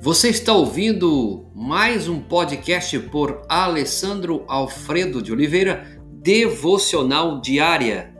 [0.00, 8.14] Você está ouvindo mais um podcast por Alessandro Alfredo de Oliveira, Devocional Diária.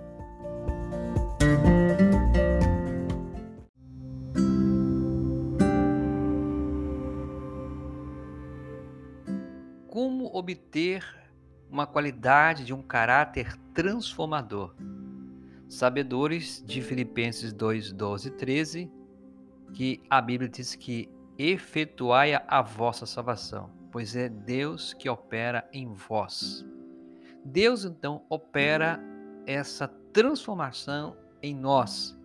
[9.86, 11.04] Como obter
[11.70, 14.74] uma qualidade de um caráter transformador?
[15.68, 18.92] Sabedores de Filipenses 2, 12 e 13,
[19.72, 25.92] que a Bíblia diz que efetuai a vossa salvação, pois é Deus que opera em
[25.92, 26.66] vós.
[27.44, 29.00] Deus então opera
[29.46, 32.18] essa transformação em nós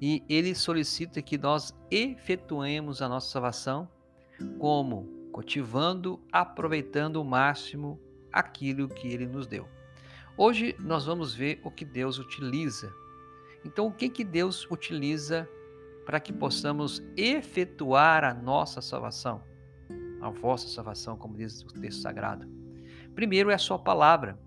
[0.00, 3.88] e ele solicita que nós efetuemos a nossa salvação
[4.58, 8.00] como cultivando, aproveitando o máximo
[8.32, 9.68] aquilo que ele nos deu.
[10.36, 12.92] Hoje nós vamos ver o que Deus utiliza.
[13.64, 15.48] Então, o que que Deus utiliza
[16.08, 19.42] para que possamos efetuar a nossa salvação,
[20.22, 22.48] a vossa salvação, como diz o texto sagrado.
[23.14, 24.40] Primeiro é a sua palavra.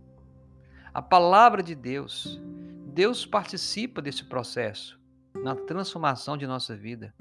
[0.92, 2.42] A palavra de Deus.
[2.88, 5.00] Deus participa desse processo
[5.36, 7.14] na transformação de nossa vida,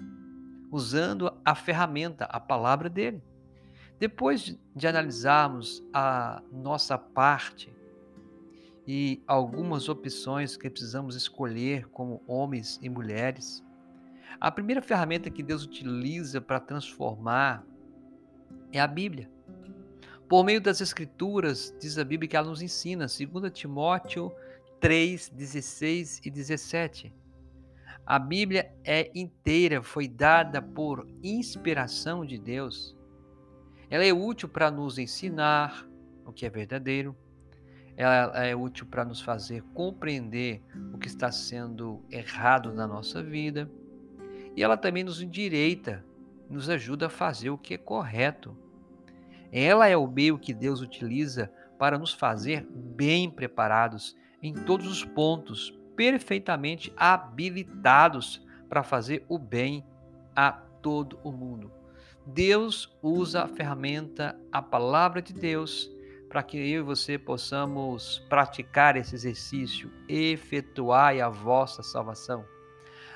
[0.72, 3.22] usando a ferramenta, a palavra dele.
[3.98, 7.70] Depois de analisarmos a nossa parte
[8.86, 13.62] e algumas opções que precisamos escolher como homens e mulheres,
[14.39, 17.64] a primeira ferramenta que Deus utiliza para transformar
[18.72, 19.31] é a Bíblia.
[20.28, 24.33] Por meio das Escrituras, diz a Bíblia que ela nos ensina, 2 Timóteo
[24.78, 27.12] 3, 16 e 17.
[28.06, 32.97] A Bíblia é inteira, foi dada por inspiração de Deus.
[33.91, 35.87] Ela é útil para nos ensinar
[36.25, 37.17] o que é verdadeiro.
[37.97, 40.62] Ela é útil para nos fazer compreender
[40.94, 43.70] o que está sendo errado na nossa vida
[44.61, 46.05] e ela também nos endireita,
[46.50, 48.55] nos ajuda a fazer o que é correto.
[49.50, 55.03] Ela é o meio que Deus utiliza para nos fazer bem preparados em todos os
[55.03, 59.82] pontos, perfeitamente habilitados para fazer o bem
[60.37, 61.72] a todo o mundo.
[62.27, 65.91] Deus usa a ferramenta, a palavra de Deus,
[66.28, 72.44] para que eu e você possamos praticar esse exercício, efetuar a vossa salvação.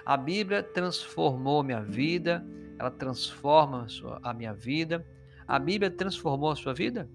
[0.04, 2.44] A Bíblia transformou minha vida,
[2.78, 3.86] ela transforma
[4.22, 5.06] a minha vida.
[5.46, 7.08] A Bíblia transformou a sua vida?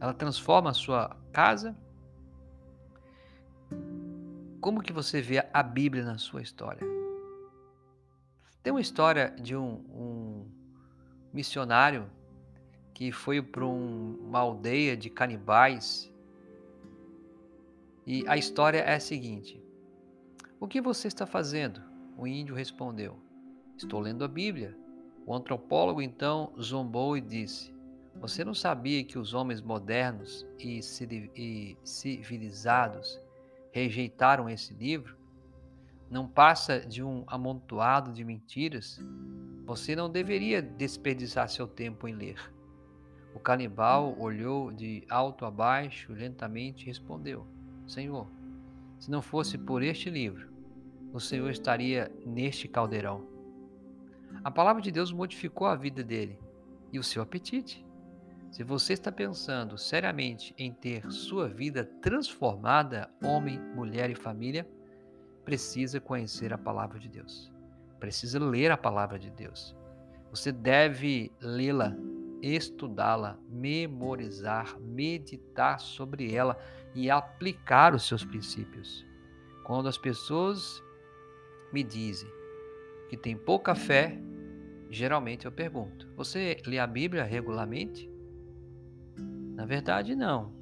[0.00, 1.76] Ela transforma a sua casa?
[4.60, 6.86] Como que você vê a Bíblia na sua história?
[8.62, 10.50] Tem uma história de um, um
[11.32, 12.10] missionário
[12.94, 16.10] que foi para um, uma aldeia de canibais.
[18.06, 19.62] E a história é a seguinte:
[20.60, 21.82] o que você está fazendo?
[22.16, 23.18] O índio respondeu:
[23.76, 24.76] Estou lendo a Bíblia.
[25.26, 27.74] O antropólogo então zombou e disse:
[28.16, 30.80] Você não sabia que os homens modernos e
[31.82, 33.20] civilizados
[33.72, 35.16] rejeitaram esse livro?
[36.10, 39.00] Não passa de um amontoado de mentiras?
[39.64, 42.54] Você não deveria desperdiçar seu tempo em ler.
[43.34, 47.46] O canibal olhou de alto a baixo lentamente e respondeu:
[47.86, 48.30] Senhor,
[49.04, 50.48] se não fosse por este livro,
[51.12, 53.28] o Senhor estaria neste caldeirão.
[54.42, 56.38] A palavra de Deus modificou a vida dele
[56.90, 57.84] e o seu apetite.
[58.50, 64.66] Se você está pensando seriamente em ter sua vida transformada, homem, mulher e família,
[65.44, 67.52] precisa conhecer a palavra de Deus.
[68.00, 69.76] Precisa ler a palavra de Deus.
[70.30, 71.94] Você deve lê-la,
[72.40, 76.56] estudá-la, memorizar, meditar sobre ela
[76.94, 79.04] e aplicar os seus princípios.
[79.64, 80.82] Quando as pessoas
[81.72, 82.28] me dizem
[83.08, 84.18] que tem pouca fé,
[84.90, 88.08] geralmente eu pergunto: você lê a Bíblia regularmente?
[89.54, 90.52] Na verdade, não.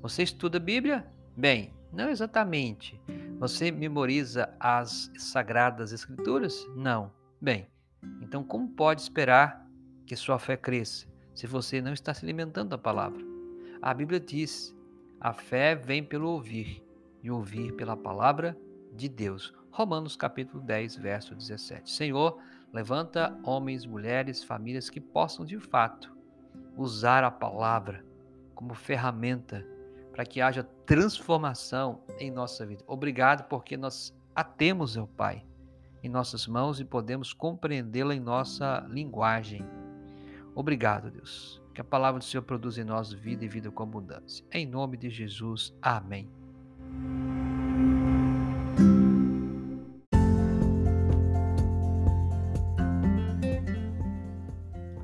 [0.00, 1.06] Você estuda a Bíblia?
[1.36, 3.00] Bem, não exatamente.
[3.38, 6.66] Você memoriza as sagradas Escrituras?
[6.74, 7.12] Não.
[7.40, 7.68] Bem,
[8.20, 9.66] então como pode esperar
[10.06, 13.22] que sua fé cresça se você não está se alimentando da palavra?
[13.80, 14.74] A Bíblia diz:
[15.20, 16.82] a fé vem pelo ouvir,
[17.22, 18.56] e ouvir pela palavra
[18.92, 19.52] de Deus.
[19.70, 21.90] Romanos capítulo 10, verso 17.
[21.90, 22.38] Senhor,
[22.72, 26.16] levanta homens, mulheres, famílias que possam de fato
[26.76, 28.04] usar a palavra
[28.54, 29.66] como ferramenta
[30.12, 32.82] para que haja transformação em nossa vida.
[32.86, 35.44] Obrigado porque nós a temos, meu Pai,
[36.02, 39.64] em nossas mãos e podemos compreendê-la em nossa linguagem.
[40.54, 41.62] Obrigado, Deus.
[41.78, 44.44] Que a palavra do Senhor produza em nós vida e vida com abundância.
[44.52, 45.72] Em nome de Jesus.
[45.80, 46.28] Amém.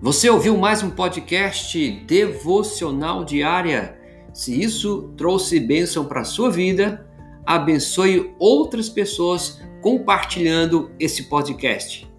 [0.03, 3.97] Você ouviu mais um podcast devocional diária?
[4.32, 7.09] Se isso trouxe bênção para a sua vida,
[7.47, 12.12] abençoe outras pessoas compartilhando esse podcast.